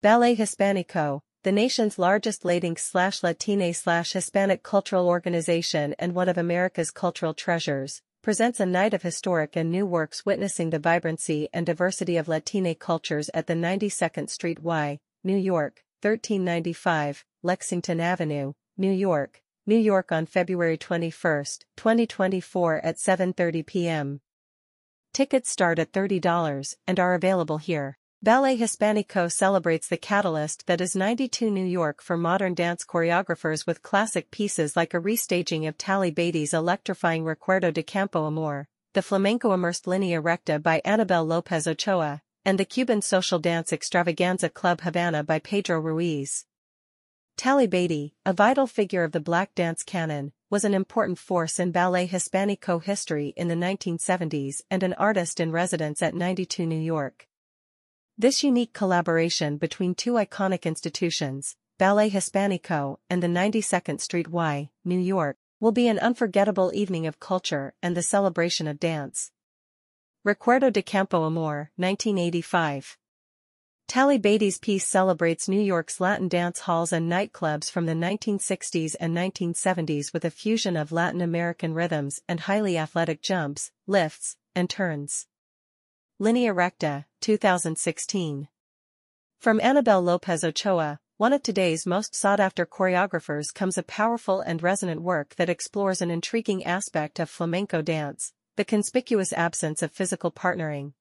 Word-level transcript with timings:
Ballet 0.00 0.36
Hispanico, 0.36 1.22
the 1.42 1.50
nation's 1.50 1.98
largest 1.98 2.44
Latinx 2.44 2.78
slash 2.78 3.24
Latine 3.24 3.74
slash 3.74 4.12
Hispanic 4.12 4.62
cultural 4.62 5.08
organization 5.08 5.92
and 5.98 6.14
one 6.14 6.28
of 6.28 6.38
America's 6.38 6.92
cultural 6.92 7.34
treasures, 7.34 8.00
presents 8.22 8.60
a 8.60 8.66
night 8.66 8.94
of 8.94 9.02
historic 9.02 9.56
and 9.56 9.72
new 9.72 9.84
works 9.84 10.24
witnessing 10.24 10.70
the 10.70 10.78
vibrancy 10.78 11.48
and 11.52 11.66
diversity 11.66 12.16
of 12.16 12.28
Latine 12.28 12.76
cultures 12.76 13.28
at 13.34 13.48
the 13.48 13.54
92nd 13.54 14.30
Street 14.30 14.60
Y, 14.60 15.00
New 15.24 15.36
York, 15.36 15.82
1395, 16.02 17.24
Lexington 17.42 17.98
Avenue, 17.98 18.52
New 18.76 18.92
York, 18.92 19.42
New 19.66 19.78
York 19.78 20.12
on 20.12 20.26
February 20.26 20.78
21, 20.78 21.10
2024 21.76 22.80
at 22.84 22.98
7.30 22.98 23.66
p.m. 23.66 24.20
Tickets 25.12 25.50
start 25.50 25.80
at 25.80 25.90
$30 25.90 26.76
and 26.86 27.00
are 27.00 27.14
available 27.14 27.58
here. 27.58 27.98
Ballet 28.20 28.58
Hispanico 28.58 29.30
celebrates 29.30 29.86
the 29.86 29.96
catalyst 29.96 30.66
that 30.66 30.80
is 30.80 30.96
92 30.96 31.52
New 31.52 31.64
York 31.64 32.02
for 32.02 32.16
modern 32.16 32.52
dance 32.52 32.84
choreographers 32.84 33.64
with 33.64 33.84
classic 33.84 34.32
pieces 34.32 34.74
like 34.74 34.92
a 34.92 35.00
restaging 35.00 35.68
of 35.68 35.78
Talley 35.78 36.10
Beatty's 36.10 36.52
electrifying 36.52 37.22
Recuerdo 37.22 37.72
de 37.72 37.84
Campo 37.84 38.26
Amor, 38.26 38.66
the 38.92 39.02
flamenco-immersed 39.02 39.86
Linea 39.86 40.20
Recta 40.20 40.58
by 40.58 40.82
Annabelle 40.84 41.24
Lopez 41.24 41.68
Ochoa, 41.68 42.20
and 42.44 42.58
the 42.58 42.64
Cuban 42.64 43.02
social 43.02 43.38
dance 43.38 43.72
extravaganza 43.72 44.48
Club 44.48 44.80
Havana 44.80 45.22
by 45.22 45.38
Pedro 45.38 45.78
Ruiz. 45.78 46.44
Talley 47.36 47.68
Beatty, 47.68 48.16
a 48.26 48.32
vital 48.32 48.66
figure 48.66 49.04
of 49.04 49.12
the 49.12 49.20
black 49.20 49.54
dance 49.54 49.84
canon, 49.84 50.32
was 50.50 50.64
an 50.64 50.74
important 50.74 51.20
force 51.20 51.60
in 51.60 51.70
Ballet 51.70 52.08
Hispanico 52.08 52.82
history 52.82 53.32
in 53.36 53.46
the 53.46 53.54
1970s 53.54 54.62
and 54.72 54.82
an 54.82 54.94
artist 54.94 55.38
in 55.38 55.52
residence 55.52 56.02
at 56.02 56.16
92 56.16 56.66
New 56.66 56.80
York. 56.80 57.27
This 58.20 58.42
unique 58.42 58.72
collaboration 58.72 59.58
between 59.58 59.94
two 59.94 60.14
iconic 60.14 60.64
institutions, 60.64 61.54
Ballet 61.78 62.10
Hispanico 62.10 62.96
and 63.08 63.22
the 63.22 63.28
92nd 63.28 64.00
Street 64.00 64.26
Y, 64.26 64.70
New 64.84 64.98
York, 64.98 65.36
will 65.60 65.70
be 65.70 65.86
an 65.86 66.00
unforgettable 66.00 66.72
evening 66.74 67.06
of 67.06 67.20
culture 67.20 67.74
and 67.80 67.96
the 67.96 68.02
celebration 68.02 68.66
of 68.66 68.80
dance. 68.80 69.30
Recuerdo 70.26 70.72
de 70.72 70.82
Campo 70.82 71.26
Amor, 71.26 71.70
1985 71.76 72.98
Talley 73.86 74.18
Beatty's 74.18 74.58
piece 74.58 74.84
celebrates 74.84 75.48
New 75.48 75.62
York's 75.62 76.00
Latin 76.00 76.26
dance 76.26 76.62
halls 76.62 76.92
and 76.92 77.08
nightclubs 77.08 77.70
from 77.70 77.86
the 77.86 77.92
1960s 77.92 78.96
and 78.98 79.16
1970s 79.16 80.12
with 80.12 80.24
a 80.24 80.30
fusion 80.32 80.76
of 80.76 80.90
Latin 80.90 81.20
American 81.20 81.72
rhythms 81.72 82.20
and 82.28 82.40
highly 82.40 82.76
athletic 82.76 83.22
jumps, 83.22 83.70
lifts, 83.86 84.36
and 84.56 84.68
turns. 84.68 85.28
Linea 86.20 86.52
Recta, 86.52 87.06
2016. 87.20 88.48
From 89.38 89.60
Annabelle 89.60 90.02
Lopez 90.02 90.42
Ochoa, 90.42 90.98
one 91.16 91.32
of 91.32 91.44
today's 91.44 91.86
most 91.86 92.12
sought-after 92.12 92.66
choreographers 92.66 93.54
comes 93.54 93.78
a 93.78 93.84
powerful 93.84 94.40
and 94.40 94.60
resonant 94.60 95.00
work 95.00 95.36
that 95.36 95.48
explores 95.48 96.02
an 96.02 96.10
intriguing 96.10 96.64
aspect 96.64 97.20
of 97.20 97.30
flamenco 97.30 97.82
dance, 97.82 98.32
the 98.56 98.64
conspicuous 98.64 99.32
absence 99.32 99.80
of 99.80 99.92
physical 99.92 100.32
partnering. 100.32 100.92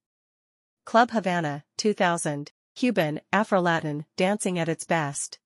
Club 0.86 1.10
Havana, 1.10 1.64
2000, 1.78 2.52
Cuban, 2.76 3.20
Afro-Latin, 3.34 4.06
dancing 4.18 4.60
at 4.60 4.70
its 4.70 4.86
best. 4.86 5.40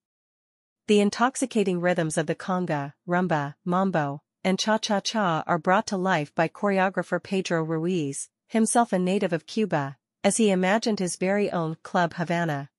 The 0.87 0.99
intoxicating 0.99 1.79
rhythms 1.79 2.17
of 2.17 2.25
the 2.25 2.35
conga, 2.35 2.91
rumba, 3.07 3.55
mambo, 3.63 4.21
and 4.43 4.59
cha-cha-cha 4.59 5.45
are 5.47 5.57
brought 5.57 5.87
to 5.87 5.95
life 5.95 6.35
by 6.35 6.49
choreographer 6.49 7.23
Pedro 7.23 7.63
Ruiz, 7.63 8.27
himself 8.51 8.91
a 8.91 8.99
native 8.99 9.31
of 9.31 9.45
Cuba, 9.45 9.97
as 10.25 10.35
he 10.35 10.51
imagined 10.51 10.99
his 10.99 11.15
very 11.15 11.49
own 11.49 11.77
Club 11.83 12.15
Havana. 12.15 12.69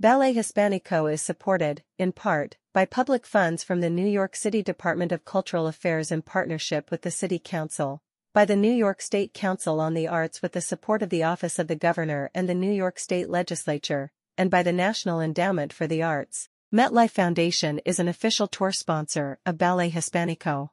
Ballet 0.00 0.32
Hispanico 0.32 1.12
is 1.12 1.20
supported, 1.20 1.82
in 1.98 2.12
part, 2.12 2.56
by 2.72 2.86
public 2.86 3.26
funds 3.26 3.62
from 3.62 3.82
the 3.82 3.90
New 3.90 4.06
York 4.06 4.34
City 4.34 4.62
Department 4.62 5.12
of 5.12 5.26
Cultural 5.26 5.66
Affairs 5.66 6.10
in 6.10 6.22
partnership 6.22 6.90
with 6.90 7.02
the 7.02 7.10
City 7.10 7.38
Council, 7.38 8.00
by 8.32 8.46
the 8.46 8.56
New 8.56 8.72
York 8.72 9.02
State 9.02 9.34
Council 9.34 9.78
on 9.78 9.92
the 9.92 10.08
Arts 10.08 10.40
with 10.40 10.52
the 10.52 10.62
support 10.62 11.02
of 11.02 11.10
the 11.10 11.22
Office 11.22 11.58
of 11.58 11.68
the 11.68 11.76
Governor 11.76 12.30
and 12.34 12.48
the 12.48 12.54
New 12.54 12.72
York 12.72 12.98
State 12.98 13.28
Legislature, 13.28 14.10
and 14.38 14.50
by 14.50 14.62
the 14.62 14.72
National 14.72 15.20
Endowment 15.20 15.70
for 15.70 15.86
the 15.86 16.02
Arts. 16.02 16.48
MetLife 16.74 17.10
Foundation 17.10 17.78
is 17.84 17.98
an 17.98 18.08
official 18.08 18.46
tour 18.46 18.72
sponsor 18.72 19.38
of 19.44 19.58
Ballet 19.58 19.90
Hispanico. 19.90 20.70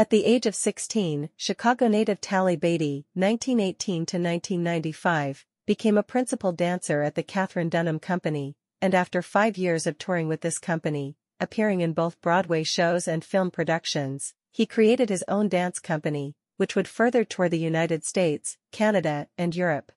At 0.00 0.08
the 0.08 0.24
age 0.24 0.46
of 0.46 0.54
16, 0.54 1.28
Chicago 1.36 1.86
native 1.86 2.22
Talley 2.22 2.56
Beatty, 2.56 3.04
1918 3.12 4.06
to 4.06 4.16
1995, 4.16 5.44
became 5.66 5.98
a 5.98 6.02
principal 6.02 6.52
dancer 6.52 7.02
at 7.02 7.16
the 7.16 7.22
Katherine 7.22 7.68
Dunham 7.68 7.98
Company, 7.98 8.56
and 8.80 8.94
after 8.94 9.20
five 9.20 9.58
years 9.58 9.86
of 9.86 9.98
touring 9.98 10.26
with 10.26 10.40
this 10.40 10.58
company, 10.58 11.16
appearing 11.38 11.82
in 11.82 11.92
both 11.92 12.18
Broadway 12.22 12.62
shows 12.62 13.06
and 13.06 13.22
film 13.22 13.50
productions, 13.50 14.32
he 14.50 14.64
created 14.64 15.10
his 15.10 15.22
own 15.28 15.50
dance 15.50 15.78
company, 15.78 16.34
which 16.56 16.74
would 16.74 16.88
further 16.88 17.22
tour 17.22 17.50
the 17.50 17.58
United 17.58 18.02
States, 18.02 18.56
Canada, 18.72 19.28
and 19.36 19.54
Europe. 19.54 19.92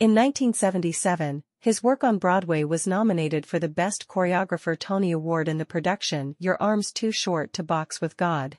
In 0.00 0.14
1977, 0.14 1.44
his 1.60 1.82
work 1.82 2.02
on 2.02 2.16
Broadway 2.16 2.64
was 2.64 2.86
nominated 2.86 3.44
for 3.44 3.58
the 3.58 3.68
Best 3.68 4.08
Choreographer 4.08 4.74
Tony 4.74 5.12
Award 5.12 5.48
in 5.48 5.58
the 5.58 5.66
production 5.66 6.34
Your 6.38 6.56
Arms 6.62 6.90
Too 6.90 7.12
Short 7.12 7.52
to 7.52 7.62
Box 7.62 8.00
with 8.00 8.16
God. 8.16 8.56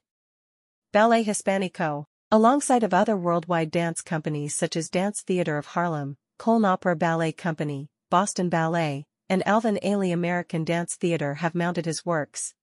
Ballet 0.93 1.23
Hispanico, 1.23 2.05
alongside 2.29 2.83
of 2.83 2.93
other 2.93 3.17
worldwide 3.17 3.71
dance 3.71 3.99
companies 3.99 4.53
such 4.53 4.75
as 4.75 4.91
Dance 4.91 5.23
Theater 5.23 5.57
of 5.57 5.65
Harlem, 5.65 6.17
Cologne 6.37 6.65
Opera 6.65 6.95
Ballet 6.95 7.31
Company, 7.31 7.89
Boston 8.11 8.47
Ballet, 8.47 9.07
and 9.27 9.41
Alvin 9.47 9.79
Ailey 9.83 10.13
American 10.13 10.63
Dance 10.63 10.95
Theater 10.95 11.33
have 11.33 11.55
mounted 11.55 11.87
his 11.87 12.05
works. 12.05 12.53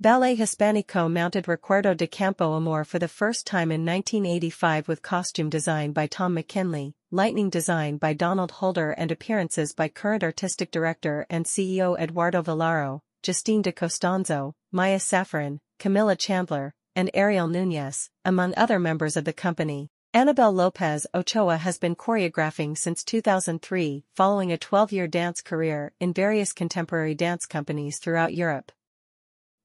Ballet 0.00 0.34
Hispanico 0.36 1.08
mounted 1.08 1.44
Recuerdo 1.44 1.96
de 1.96 2.08
Campo 2.08 2.56
Amor 2.56 2.82
for 2.82 2.98
the 2.98 3.06
first 3.06 3.46
time 3.46 3.70
in 3.70 3.86
1985 3.86 4.88
with 4.88 5.02
costume 5.02 5.48
design 5.48 5.92
by 5.92 6.08
Tom 6.08 6.34
McKinley, 6.34 6.96
lighting 7.12 7.48
design 7.48 7.96
by 7.96 8.12
Donald 8.12 8.50
Holder 8.50 8.90
and 8.90 9.12
appearances 9.12 9.72
by 9.72 9.86
current 9.86 10.24
artistic 10.24 10.72
director 10.72 11.24
and 11.30 11.44
CEO 11.44 11.96
Eduardo 11.96 12.42
Vilaro, 12.42 13.02
Justine 13.22 13.62
de 13.62 13.70
Costanzo, 13.70 14.52
Maya 14.72 14.98
Safaran, 14.98 15.60
Camilla 15.78 16.16
Chandler, 16.16 16.74
and 16.96 17.10
Ariel 17.14 17.46
Nunez, 17.46 18.10
among 18.24 18.54
other 18.56 18.80
members 18.80 19.16
of 19.16 19.24
the 19.24 19.32
company. 19.32 19.90
Annabelle 20.14 20.52
Lopez 20.52 21.06
Ochoa 21.14 21.58
has 21.58 21.78
been 21.78 21.94
choreographing 21.94 22.76
since 22.76 23.04
2003 23.04 24.02
following 24.14 24.50
a 24.50 24.56
12-year 24.56 25.06
dance 25.06 25.42
career 25.42 25.92
in 26.00 26.14
various 26.14 26.54
contemporary 26.54 27.14
dance 27.14 27.44
companies 27.44 27.98
throughout 27.98 28.34
Europe. 28.34 28.72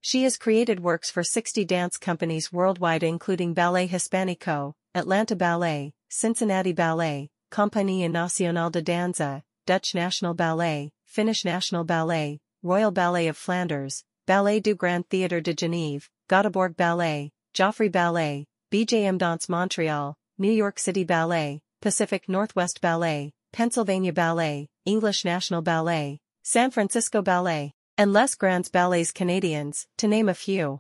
She 0.01 0.23
has 0.23 0.37
created 0.37 0.81
works 0.81 1.09
for 1.09 1.23
60 1.23 1.63
dance 1.63 1.95
companies 1.95 2.51
worldwide 2.51 3.01
including 3.01 3.53
Ballet 3.53 3.87
Hispanico, 3.87 4.73
Atlanta 4.93 5.37
Ballet, 5.37 5.93
Cincinnati 6.09 6.73
Ballet, 6.73 7.29
Compagnie 7.49 8.05
Nationale 8.09 8.71
de 8.71 8.81
Danza, 8.81 9.43
Dutch 9.65 9.95
National 9.95 10.33
Ballet, 10.33 10.91
Finnish 11.05 11.45
National 11.45 11.85
Ballet, 11.85 12.39
Royal 12.61 12.91
Ballet 12.91 13.27
of 13.27 13.37
Flanders, 13.37 14.03
Ballet 14.27 14.59
du 14.59 14.75
Grand 14.75 15.07
Théâtre 15.07 15.41
de 15.41 15.53
Genève, 15.53 16.09
Göteborg 16.31 16.77
Ballet, 16.77 17.29
Joffrey 17.53 17.91
Ballet, 17.91 18.45
BJM 18.71 19.17
Dance 19.17 19.49
Montreal, 19.49 20.15
New 20.37 20.51
York 20.51 20.79
City 20.79 21.03
Ballet, 21.03 21.59
Pacific 21.81 22.29
Northwest 22.29 22.79
Ballet, 22.79 23.33
Pennsylvania 23.51 24.13
Ballet, 24.13 24.69
English 24.85 25.25
National 25.25 25.61
Ballet, 25.61 26.19
San 26.43 26.71
Francisco 26.71 27.21
Ballet, 27.21 27.73
and 27.97 28.13
Les 28.13 28.33
Grands 28.35 28.69
Ballets 28.69 29.11
Canadiens, 29.11 29.87
to 29.97 30.07
name 30.07 30.29
a 30.29 30.33
few. 30.33 30.79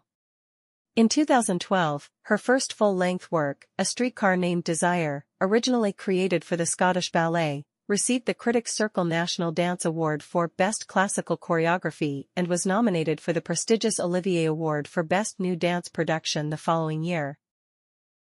In 0.95 1.09
2012, 1.09 2.09
her 2.23 2.37
first 2.37 2.71
full-length 2.71 3.29
work, 3.29 3.67
A 3.77 3.83
Streetcar 3.83 4.37
Named 4.37 4.63
Desire, 4.63 5.25
originally 5.41 5.91
created 5.91 6.45
for 6.45 6.55
the 6.55 6.65
Scottish 6.65 7.11
Ballet, 7.11 7.65
received 7.91 8.25
the 8.25 8.33
Critics 8.33 8.73
Circle 8.73 9.03
National 9.03 9.51
Dance 9.51 9.83
Award 9.83 10.23
for 10.23 10.47
Best 10.47 10.87
Classical 10.87 11.37
Choreography 11.37 12.27
and 12.37 12.47
was 12.47 12.65
nominated 12.65 13.19
for 13.19 13.33
the 13.33 13.41
prestigious 13.41 13.99
Olivier 13.99 14.45
Award 14.45 14.87
for 14.87 15.03
Best 15.03 15.41
New 15.41 15.57
Dance 15.57 15.89
Production 15.89 16.51
the 16.51 16.55
following 16.55 17.03
year. 17.03 17.37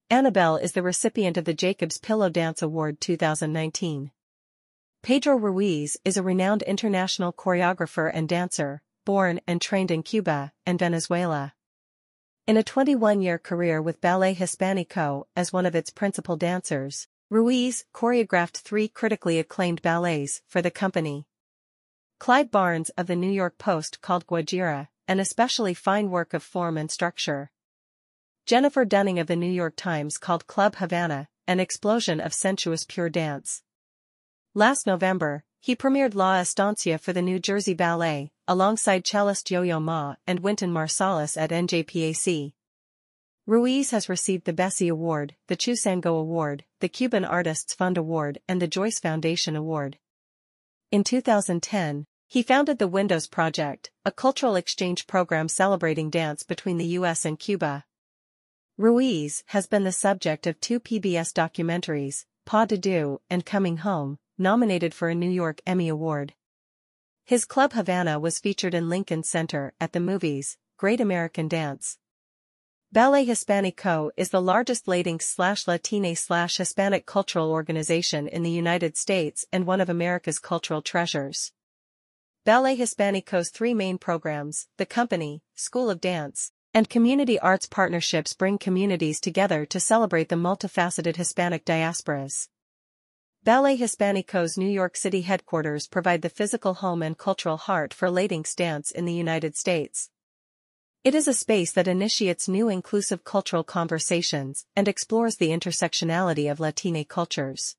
Annabelle 0.10 0.58
is 0.58 0.72
the 0.72 0.82
recipient 0.82 1.38
of 1.38 1.46
the 1.46 1.54
Jacob's 1.54 2.00
Pillow 2.00 2.30
Dance 2.30 2.64
Award 2.64 3.00
2019. 3.00 4.10
Pedro 5.04 5.36
Ruiz 5.36 5.98
is 6.04 6.18
a 6.18 6.24
renowned 6.24 6.64
international 6.64 7.32
choreographer 7.32 8.10
and 8.12 8.28
dancer, 8.28 8.82
born 9.06 9.40
and 9.46 9.62
trained 9.62 9.92
in 9.92 10.02
Cuba 10.02 10.52
and 10.66 10.80
Venezuela. 10.80 11.54
In 12.48 12.58
a 12.58 12.64
21-year 12.64 13.38
career 13.38 13.84
with 13.84 14.02
Ballet 14.02 14.34
Hispanico 14.34 15.26
as 15.36 15.54
one 15.54 15.68
of 15.68 15.76
its 15.76 15.92
principal 15.92 16.38
dancers, 16.38 17.08
Ruiz 17.30 17.86
choreographed 17.94 18.58
three 18.58 18.88
critically 18.88 19.40
acclaimed 19.40 19.82
ballets 19.82 20.42
for 20.48 20.62
the 20.62 20.72
company. 20.72 21.28
Clive 22.20 22.50
Barnes 22.50 22.90
of 22.98 23.08
the 23.08 23.16
New 23.16 23.32
York 23.32 23.58
Post 23.58 24.02
called 24.02 24.26
Guajira 24.28 24.88
an 25.10 25.20
especially 25.20 25.74
fine 25.74 26.12
work 26.12 26.36
of 26.36 26.44
form 26.44 26.78
and 26.78 26.92
structure. 26.92 27.50
Jennifer 28.46 28.86
Dunning 28.86 29.18
of 29.18 29.26
the 29.26 29.36
New 29.36 29.52
York 29.52 29.74
Times 29.76 30.20
called 30.20 30.46
Club 30.46 30.76
Havana 30.76 31.28
an 31.48 31.60
explosion 31.60 32.20
of 32.20 32.32
sensuous 32.32 32.84
pure 32.84 33.10
dance. 33.10 33.64
Last 34.54 34.86
November, 34.86 35.44
he 35.60 35.76
premiered 35.76 36.14
La 36.14 36.40
Estancia 36.40 37.00
for 37.00 37.12
the 37.12 37.24
New 37.24 37.40
Jersey 37.40 37.74
Ballet, 37.74 38.32
alongside 38.48 39.04
cellist 39.04 39.50
Yo-Yo 39.50 39.80
Ma 39.80 40.16
and 40.28 40.42
Wynton 40.42 40.72
Marsalis 40.72 41.38
at 41.38 41.50
NJPAC. 41.50 42.54
Ruiz 43.50 43.90
has 43.90 44.08
received 44.08 44.46
the 44.46 44.54
Bessie 44.54 44.90
Award, 44.90 45.36
the 45.48 45.58
Chusango 45.58 46.20
Award, 46.20 46.66
the 46.82 46.88
Cuban 46.88 47.26
Artists 47.26 47.74
Fund 47.74 47.98
Award 47.98 48.38
and 48.48 48.62
the 48.62 48.68
Joyce 48.68 49.00
Foundation 49.00 49.56
Award. 49.56 49.98
In 50.92 51.04
2010, 51.04 52.06
he 52.28 52.44
founded 52.44 52.78
the 52.78 52.88
Windows 52.88 53.26
Project, 53.26 53.90
a 54.06 54.12
cultural 54.12 54.56
exchange 54.56 55.08
program 55.08 55.48
celebrating 55.48 56.12
dance 56.12 56.44
between 56.44 56.78
the 56.78 56.94
US 57.00 57.26
and 57.26 57.40
Cuba. 57.40 57.86
Ruiz 58.78 59.44
has 59.48 59.66
been 59.66 59.84
the 59.84 59.92
subject 59.92 60.46
of 60.46 60.62
two 60.62 60.80
PBS 60.80 61.34
documentaries, 61.34 62.26
Pas 62.46 62.68
de 62.68 62.78
Deux 62.78 63.20
and 63.32 63.48
Coming 63.48 63.78
Home, 63.78 64.20
nominated 64.38 64.94
for 64.94 65.10
a 65.10 65.16
New 65.16 65.28
York 65.28 65.60
Emmy 65.66 65.90
Award. 65.90 66.36
His 67.26 67.46
Club 67.46 67.74
Havana 67.74 68.20
was 68.20 68.38
featured 68.38 68.76
in 68.76 68.90
Lincoln 68.90 69.24
Center 69.24 69.74
at 69.82 69.94
the 69.94 70.00
movies, 70.00 70.60
Great 70.78 71.02
American 71.02 71.48
Dance. 71.48 71.98
Ballet 72.92 73.24
Hispanico 73.24 74.10
is 74.18 74.30
the 74.30 74.42
largest 74.42 74.88
Latinx 74.88 75.22
slash 75.22 75.68
Latina 75.68 76.16
slash 76.16 76.58
Hispanic 76.58 77.06
cultural 77.06 77.52
organization 77.52 78.28
in 78.28 78.42
the 78.42 78.50
United 78.50 78.98
States 78.98 79.46
and 79.54 79.68
one 79.68 79.80
of 79.80 79.90
America's 79.90 80.40
cultural 80.40 80.82
treasures. 80.82 81.52
Ballet 82.46 82.76
Hispanico's 82.76 83.52
three 83.52 83.76
main 83.76 84.00
programs, 84.00 84.70
the 84.78 84.88
company, 84.88 85.44
School 85.54 85.92
of 85.92 86.02
Dance, 86.02 86.52
and 86.74 86.90
community 86.90 87.38
arts 87.38 87.68
partnerships 87.68 88.34
bring 88.34 88.58
communities 88.58 89.20
together 89.20 89.68
to 89.68 89.80
celebrate 89.80 90.30
the 90.30 90.36
multifaceted 90.36 91.16
Hispanic 91.16 91.66
diasporas. 91.66 92.48
Ballet 93.44 93.78
Hispanico's 93.78 94.58
New 94.58 94.68
York 94.68 94.98
City 94.98 95.22
headquarters 95.22 95.88
provide 95.88 96.24
the 96.24 96.28
physical 96.28 96.74
home 96.74 97.04
and 97.04 97.16
cultural 97.16 97.58
heart 97.58 97.94
for 97.94 98.08
Latinx 98.08 98.56
dance 98.56 98.90
in 98.90 99.06
the 99.06 99.14
United 99.14 99.56
States. 99.56 100.10
It 101.02 101.16
is 101.16 101.30
a 101.30 101.34
space 101.34 101.72
that 101.72 101.88
initiates 101.88 102.50
new 102.50 102.68
inclusive 102.68 103.24
cultural 103.24 103.64
conversations 103.64 104.66
and 104.76 104.86
explores 104.86 105.38
the 105.38 105.48
intersectionality 105.48 106.52
of 106.52 106.60
Latina 106.60 107.06
cultures. 107.06 107.78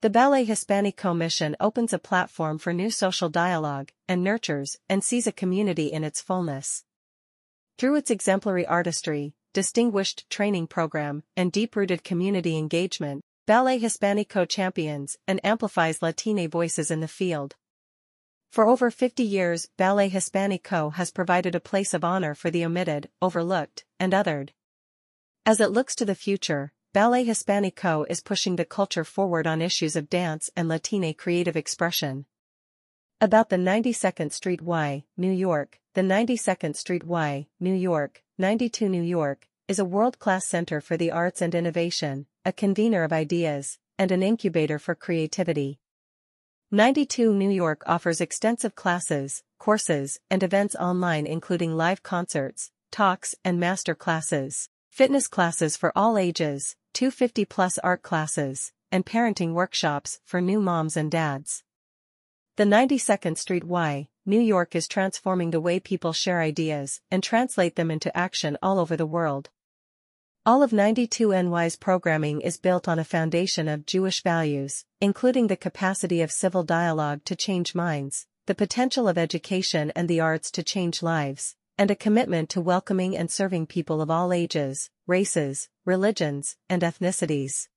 The 0.00 0.08
Ballet 0.08 0.46
Hispanico 0.46 1.14
mission 1.14 1.54
opens 1.60 1.92
a 1.92 1.98
platform 1.98 2.56
for 2.56 2.72
new 2.72 2.90
social 2.90 3.28
dialogue 3.28 3.92
and 4.08 4.24
nurtures 4.24 4.78
and 4.88 5.04
sees 5.04 5.26
a 5.26 5.32
community 5.32 5.88
in 5.88 6.04
its 6.04 6.22
fullness. 6.22 6.84
Through 7.76 7.96
its 7.96 8.10
exemplary 8.10 8.64
artistry, 8.64 9.34
distinguished 9.52 10.30
training 10.30 10.68
program, 10.68 11.24
and 11.36 11.52
deep-rooted 11.52 12.02
community 12.02 12.56
engagement, 12.56 13.20
Ballet 13.46 13.78
Hispanico 13.78 14.48
champions 14.48 15.18
and 15.28 15.38
amplifies 15.44 16.00
Latina 16.00 16.48
voices 16.48 16.90
in 16.90 17.00
the 17.00 17.08
field. 17.08 17.56
For 18.52 18.68
over 18.68 18.90
50 18.90 19.22
years, 19.22 19.70
Ballet 19.78 20.10
Hispanico 20.10 20.92
has 20.92 21.10
provided 21.10 21.54
a 21.54 21.60
place 21.60 21.94
of 21.94 22.04
honor 22.04 22.34
for 22.34 22.50
the 22.50 22.66
omitted, 22.66 23.08
overlooked, 23.22 23.86
and 23.98 24.12
othered. 24.12 24.50
As 25.46 25.58
it 25.58 25.70
looks 25.70 25.94
to 25.94 26.04
the 26.04 26.14
future, 26.14 26.70
Ballet 26.92 27.24
Hispanico 27.24 28.04
is 28.10 28.20
pushing 28.20 28.56
the 28.56 28.66
culture 28.66 29.04
forward 29.04 29.46
on 29.46 29.62
issues 29.62 29.96
of 29.96 30.10
dance 30.10 30.50
and 30.54 30.68
Latina 30.68 31.14
creative 31.14 31.56
expression. 31.56 32.26
About 33.22 33.48
the 33.48 33.56
92nd 33.56 34.32
Street 34.32 34.60
Y, 34.60 35.04
New 35.16 35.32
York, 35.32 35.80
the 35.94 36.02
92nd 36.02 36.76
Street 36.76 37.04
Y, 37.04 37.46
New 37.58 37.74
York, 37.74 38.22
92 38.36 38.86
New 38.86 39.02
York, 39.02 39.48
is 39.66 39.78
a 39.78 39.86
world-class 39.86 40.46
center 40.46 40.82
for 40.82 40.98
the 40.98 41.10
arts 41.10 41.40
and 41.40 41.54
innovation, 41.54 42.26
a 42.44 42.52
convener 42.52 43.02
of 43.02 43.14
ideas, 43.14 43.78
and 43.98 44.12
an 44.12 44.22
incubator 44.22 44.78
for 44.78 44.94
creativity. 44.94 45.78
92 46.74 47.34
New 47.34 47.50
York 47.50 47.82
offers 47.84 48.18
extensive 48.18 48.74
classes, 48.74 49.42
courses, 49.58 50.18
and 50.30 50.42
events 50.42 50.74
online 50.76 51.26
including 51.26 51.76
live 51.76 52.02
concerts, 52.02 52.70
talks 52.90 53.34
and 53.44 53.60
master 53.60 53.94
classes, 53.94 54.70
fitness 54.88 55.28
classes 55.28 55.76
for 55.76 55.92
all 55.94 56.16
ages, 56.16 56.74
250-plus 56.94 57.76
art 57.80 58.00
classes, 58.00 58.72
and 58.90 59.04
parenting 59.04 59.52
workshops 59.52 60.20
for 60.24 60.40
new 60.40 60.60
moms 60.60 60.96
and 60.96 61.10
dads. 61.10 61.62
The 62.56 62.64
92nd 62.64 63.36
Street 63.36 63.64
Y, 63.64 64.08
New 64.24 64.40
York 64.40 64.74
is 64.74 64.88
transforming 64.88 65.50
the 65.50 65.60
way 65.60 65.78
people 65.78 66.14
share 66.14 66.40
ideas 66.40 67.02
and 67.10 67.22
translate 67.22 67.76
them 67.76 67.90
into 67.90 68.16
action 68.16 68.56
all 68.62 68.78
over 68.78 68.96
the 68.96 69.04
world. 69.04 69.50
All 70.44 70.64
of 70.64 70.72
92NY's 70.72 71.76
programming 71.76 72.40
is 72.40 72.56
built 72.56 72.88
on 72.88 72.98
a 72.98 73.04
foundation 73.04 73.68
of 73.68 73.86
Jewish 73.86 74.24
values, 74.24 74.84
including 75.00 75.46
the 75.46 75.56
capacity 75.56 76.20
of 76.20 76.32
civil 76.32 76.64
dialogue 76.64 77.24
to 77.26 77.36
change 77.36 77.76
minds, 77.76 78.26
the 78.46 78.54
potential 78.56 79.06
of 79.06 79.16
education 79.16 79.92
and 79.94 80.08
the 80.08 80.18
arts 80.18 80.50
to 80.50 80.64
change 80.64 81.00
lives, 81.00 81.54
and 81.78 81.92
a 81.92 81.94
commitment 81.94 82.50
to 82.50 82.60
welcoming 82.60 83.16
and 83.16 83.30
serving 83.30 83.68
people 83.68 84.02
of 84.02 84.10
all 84.10 84.32
ages, 84.32 84.90
races, 85.06 85.68
religions, 85.84 86.56
and 86.68 86.82
ethnicities. 86.82 87.68